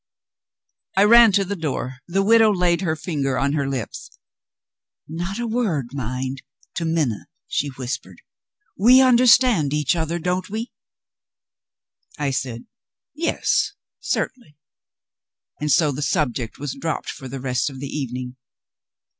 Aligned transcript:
I 0.97 1.03
ran 1.03 1.31
to 1.33 1.45
the 1.45 1.55
door. 1.55 1.97
The 2.07 2.23
widow 2.23 2.51
laid 2.51 2.81
her 2.81 2.95
finger 2.95 3.37
on 3.37 3.53
her 3.53 3.69
lips. 3.69 4.09
"Not 5.07 5.37
a 5.37 5.45
word, 5.45 5.93
mind, 5.93 6.41
to 6.77 6.85
Minna!" 6.85 7.27
she 7.45 7.67
whispered. 7.67 8.23
"We 8.75 8.99
understand 8.99 9.75
each 9.75 9.95
other 9.95 10.17
don't 10.17 10.49
we?" 10.49 10.71
I 12.17 12.31
said, 12.31 12.65
"Yes, 13.13 13.73
certainly." 13.99 14.57
And 15.59 15.71
so 15.71 15.91
the 15.91 16.01
subject 16.01 16.57
was 16.57 16.73
dropped 16.73 17.11
for 17.11 17.27
the 17.27 17.39
rest 17.39 17.69
of 17.69 17.79
the 17.79 17.95
evening. 17.95 18.37